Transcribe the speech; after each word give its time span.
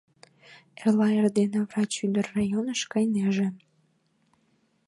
Эрла 0.81 1.07
эрдене 1.19 1.59
врач 1.69 1.91
ӱдыр 2.05 2.25
районыш 2.35 2.81
кайынеже. 2.91 3.47